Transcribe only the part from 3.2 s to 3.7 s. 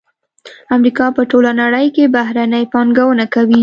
کوي